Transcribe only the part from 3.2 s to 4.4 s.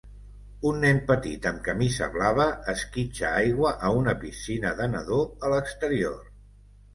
aigua a una